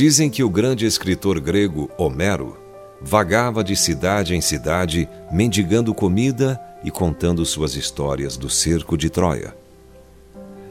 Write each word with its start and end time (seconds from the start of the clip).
Dizem 0.00 0.30
que 0.30 0.42
o 0.42 0.48
grande 0.48 0.86
escritor 0.86 1.38
grego 1.38 1.90
Homero 1.98 2.56
vagava 3.02 3.62
de 3.62 3.76
cidade 3.76 4.34
em 4.34 4.40
cidade, 4.40 5.06
mendigando 5.30 5.92
comida 5.92 6.58
e 6.82 6.90
contando 6.90 7.44
suas 7.44 7.74
histórias 7.74 8.34
do 8.34 8.48
cerco 8.48 8.96
de 8.96 9.10
Troia. 9.10 9.54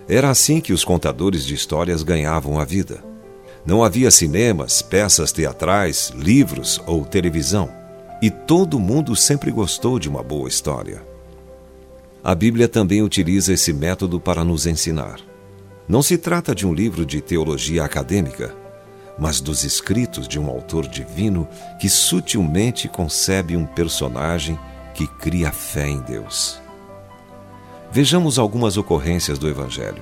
Era 0.08 0.32
assim 0.32 0.60
que 0.60 0.74
os 0.74 0.84
contadores 0.84 1.46
de 1.46 1.54
histórias 1.54 2.02
ganhavam 2.02 2.60
a 2.60 2.66
vida. 2.66 3.04
Não 3.64 3.84
havia 3.84 4.10
cinemas, 4.10 4.82
peças 4.82 5.32
teatrais, 5.32 6.12
livros 6.16 6.82
ou 6.88 7.06
televisão. 7.06 7.70
E 8.24 8.32
todo 8.32 8.80
mundo 8.80 9.16
sempre 9.16 9.52
gostou 9.52 10.00
de 10.00 10.10
uma 10.10 10.24
boa 10.24 10.50
história. 10.50 11.04
A 12.24 12.34
Bíblia 12.34 12.68
também 12.68 13.04
utiliza 13.04 13.54
esse 13.54 13.74
método 13.74 14.20
para 14.20 14.44
nos 14.44 14.66
ensinar. 14.66 15.20
Não 15.88 16.02
se 16.02 16.18
trata 16.18 16.56
de 16.56 16.66
um 16.66 16.74
livro 16.74 17.06
de 17.06 17.22
teologia 17.22 17.84
acadêmica, 17.84 18.58
mas 19.20 19.42
dos 19.42 19.64
escritos 19.64 20.28
de 20.28 20.40
um 20.40 20.48
autor 20.48 20.88
divino 20.88 21.48
que 21.80 21.90
sutilmente 21.90 22.88
concebe 22.88 23.58
um 23.58 23.66
personagem 23.66 24.58
que 24.94 25.06
cria 25.06 25.52
fé 25.52 25.88
em 25.88 26.00
Deus. 26.00 26.62
Vejamos 27.92 28.40
algumas 28.40 28.78
ocorrências 28.78 29.38
do 29.38 29.50
Evangelho. 29.50 30.02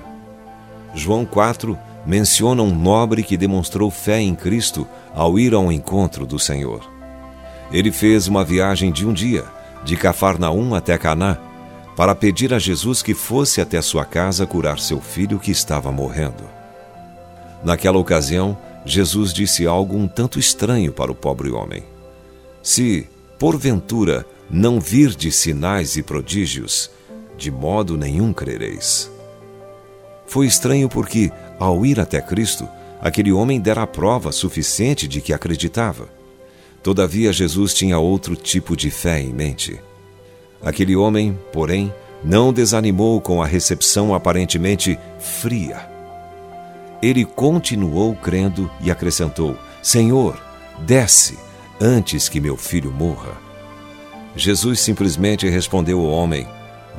João 0.94 1.25
4 1.25 1.77
menciona 2.05 2.61
um 2.61 2.73
nobre 2.73 3.23
que 3.23 3.38
demonstrou 3.38 3.89
fé 3.89 4.20
em 4.20 4.35
Cristo 4.35 4.88
ao 5.13 5.38
ir 5.39 5.53
ao 5.53 5.72
encontro 5.72 6.25
do 6.25 6.38
Senhor. 6.38 6.89
Ele 7.72 7.91
fez 7.91 8.27
uma 8.27 8.45
viagem 8.45 8.91
de 8.91 9.05
um 9.05 9.13
dia, 9.13 9.45
de 9.84 9.95
Cafarnaum 9.95 10.73
até 10.73 10.97
Caná, 10.97 11.38
para 11.95 12.13
pedir 12.13 12.53
a 12.53 12.59
Jesus 12.59 13.02
que 13.02 13.13
fosse 13.13 13.59
até 13.59 13.81
sua 13.81 14.06
casa 14.06 14.45
curar 14.45 14.80
seu 14.80 15.02
filho 15.02 15.39
que 15.39 15.52
estava 15.52 15.91
morrendo. 15.91 16.44
Naquela 17.63 17.97
ocasião, 17.97 18.58
Jesus 18.88 19.33
disse 19.33 19.67
algo 19.67 19.97
um 19.97 20.07
tanto 20.07 20.39
estranho 20.39 20.93
para 20.93 21.11
o 21.11 21.16
pobre 21.16 21.52
homem. 21.52 21.83
Se, 22.63 23.05
porventura, 23.38 24.25
não 24.49 24.79
virdes 24.79 25.35
sinais 25.35 25.97
e 25.97 26.02
prodígios, 26.02 26.89
de 27.38 27.52
modo 27.52 27.97
nenhum 27.97 28.31
crereis. 28.31 29.11
Foi 30.25 30.47
estranho 30.47 30.88
porque, 30.88 31.29
ao 31.59 31.85
ir 31.85 31.99
até 31.99 32.21
Cristo, 32.21 32.66
aquele 33.02 33.33
homem 33.33 33.59
dera 33.59 33.83
a 33.83 33.88
prova 33.88 34.31
suficiente 34.31 35.05
de 35.05 35.19
que 35.19 35.33
acreditava. 35.33 36.07
Todavia, 36.81 37.33
Jesus 37.33 37.73
tinha 37.73 37.99
outro 37.99 38.38
tipo 38.38 38.73
de 38.73 38.89
fé 38.89 39.19
em 39.19 39.33
mente. 39.33 39.77
Aquele 40.63 40.95
homem, 40.95 41.38
porém, 41.51 41.94
não 42.23 42.53
desanimou 42.53 43.19
com 43.19 43.44
a 43.44 43.45
recepção 43.45 44.16
aparentemente 44.16 44.97
fria. 45.19 45.97
Ele 47.02 47.26
continuou 47.26 48.16
crendo 48.16 48.70
e 48.81 48.90
acrescentou: 48.90 49.58
Senhor, 49.81 50.42
desce 50.80 51.38
antes 51.80 52.28
que 52.28 52.40
meu 52.40 52.58
filho 52.58 52.92
morra. 52.92 53.38
Jesus 54.36 54.80
simplesmente 54.80 55.48
respondeu 55.48 56.00
ao 56.00 56.08
homem: 56.08 56.48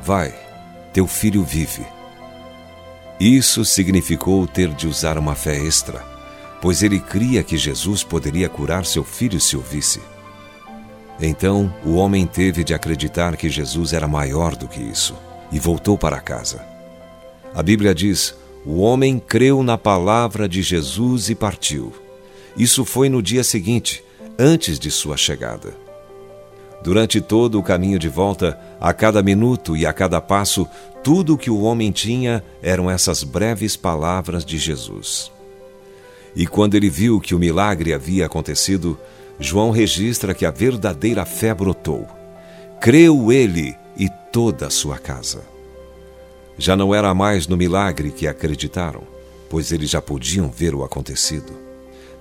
Vai, 0.01 0.33
teu 0.93 1.07
filho 1.07 1.43
vive. 1.43 1.85
Isso 3.19 3.65
significou 3.65 4.47
ter 4.47 4.69
de 4.69 4.87
usar 4.87 5.17
uma 5.17 5.35
fé 5.35 5.57
extra, 5.57 6.01
pois 6.61 6.81
ele 6.83 6.99
cria 6.99 7.43
que 7.43 7.57
Jesus 7.57 8.03
poderia 8.03 8.47
curar 8.47 8.85
seu 8.85 9.03
filho 9.03 9.39
se 9.39 9.57
o 9.57 9.61
visse. 9.61 10.01
Então 11.21 11.73
o 11.83 11.95
homem 11.95 12.25
teve 12.25 12.63
de 12.63 12.73
acreditar 12.73 13.35
que 13.35 13.49
Jesus 13.49 13.91
era 13.91 14.07
maior 14.07 14.55
do 14.55 14.67
que 14.67 14.79
isso 14.79 15.15
e 15.51 15.59
voltou 15.59 15.97
para 15.97 16.21
casa. 16.21 16.65
A 17.53 17.61
Bíblia 17.61 17.93
diz: 17.93 18.35
o 18.65 18.79
homem 18.79 19.19
creu 19.19 19.63
na 19.63 19.77
palavra 19.77 20.47
de 20.47 20.61
Jesus 20.61 21.29
e 21.29 21.35
partiu. 21.35 21.93
Isso 22.57 22.83
foi 22.83 23.09
no 23.09 23.21
dia 23.21 23.43
seguinte, 23.43 24.03
antes 24.37 24.77
de 24.77 24.91
sua 24.91 25.15
chegada. 25.15 25.73
Durante 26.83 27.19
todo 27.19 27.59
o 27.59 27.63
caminho 27.63 27.99
de 27.99 28.07
volta, 28.07 28.59
a 28.79 28.93
cada 28.93 29.21
minuto 29.21 29.75
e 29.75 29.85
a 29.85 29.93
cada 29.93 30.21
passo, 30.21 30.67
tudo 31.03 31.33
o 31.33 31.37
que 31.37 31.49
o 31.49 31.61
homem 31.61 31.91
tinha 31.91 32.43
eram 32.61 32.89
essas 32.89 33.23
breves 33.23 33.75
palavras 33.75 34.45
de 34.45 34.57
Jesus. 34.57 35.31
E 36.35 36.45
quando 36.45 36.75
ele 36.75 36.89
viu 36.89 37.19
que 37.19 37.35
o 37.35 37.39
milagre 37.39 37.93
havia 37.93 38.25
acontecido, 38.25 38.97
João 39.39 39.71
registra 39.71 40.33
que 40.33 40.45
a 40.45 40.51
verdadeira 40.51 41.25
fé 41.25 41.53
brotou. 41.53 42.07
Creu 42.79 43.31
ele 43.31 43.75
e 43.97 44.09
toda 44.31 44.67
a 44.67 44.69
sua 44.69 44.97
casa. 44.97 45.58
Já 46.59 46.75
não 46.75 46.93
era 46.93 47.11
mais 47.15 47.47
no 47.47 47.57
milagre 47.57 48.11
que 48.11 48.27
acreditaram, 48.27 49.01
pois 49.49 49.71
eles 49.71 49.89
já 49.89 50.01
podiam 50.01 50.51
ver 50.51 50.75
o 50.75 50.83
acontecido. 50.83 51.53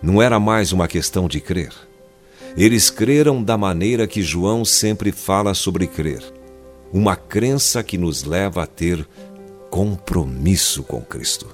Não 0.00 0.22
era 0.22 0.40
mais 0.40 0.72
uma 0.72 0.88
questão 0.88 1.28
de 1.28 1.40
crer 1.40 1.72
eles 2.56 2.90
creram 2.90 3.40
da 3.40 3.56
maneira 3.56 4.06
que 4.06 4.20
João 4.20 4.64
sempre 4.64 5.12
fala 5.12 5.54
sobre 5.54 5.86
crer, 5.86 6.22
uma 6.92 7.14
crença 7.14 7.84
que 7.84 7.96
nos 7.96 8.24
leva 8.24 8.64
a 8.64 8.66
ter 8.66 9.06
compromisso 9.70 10.82
com 10.82 11.00
Cristo. 11.00 11.46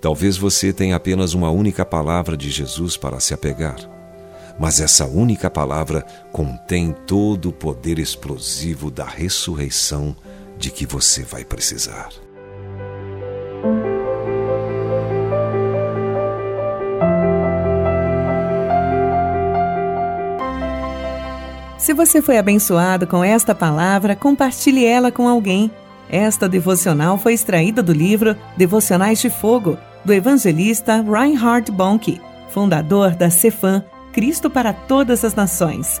Talvez 0.00 0.36
você 0.36 0.72
tenha 0.72 0.94
apenas 0.94 1.34
uma 1.34 1.50
única 1.50 1.84
palavra 1.84 2.36
de 2.36 2.48
Jesus 2.48 2.96
para 2.96 3.18
se 3.18 3.32
apegar, 3.32 3.76
mas 4.56 4.80
essa 4.80 5.04
única 5.04 5.50
palavra 5.50 6.06
contém 6.30 6.94
todo 7.06 7.48
o 7.48 7.52
poder 7.52 7.98
explosivo 7.98 8.92
da 8.92 9.04
ressurreição 9.04 10.14
de 10.56 10.70
que 10.70 10.86
você 10.86 11.22
vai 11.22 11.44
precisar. 11.44 12.10
Se 21.84 21.92
você 21.92 22.22
foi 22.22 22.38
abençoado 22.38 23.06
com 23.06 23.22
esta 23.22 23.54
palavra, 23.54 24.16
compartilhe 24.16 24.86
ela 24.86 25.12
com 25.12 25.28
alguém. 25.28 25.70
Esta 26.08 26.48
devocional 26.48 27.18
foi 27.18 27.34
extraída 27.34 27.82
do 27.82 27.92
livro 27.92 28.34
Devocionais 28.56 29.20
de 29.20 29.28
Fogo, 29.28 29.76
do 30.02 30.12
evangelista 30.12 31.02
Reinhard 31.02 31.70
Bonk, 31.70 32.18
fundador 32.48 33.10
da 33.10 33.28
Cefam, 33.28 33.84
Cristo 34.14 34.48
para 34.48 34.72
Todas 34.72 35.24
as 35.24 35.34
Nações. 35.34 36.00